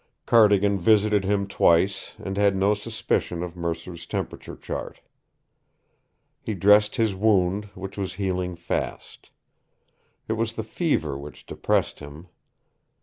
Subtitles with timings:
[0.25, 4.99] Cardigan visited him twice and had no suspicion of Mercer's temperature chart.
[6.41, 9.29] He dressed his wound, which was healing fast.
[10.27, 12.29] It was the fever which depressed him.